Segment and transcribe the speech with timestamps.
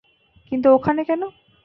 [0.51, 1.21] কিন্তু ওখানে কেন?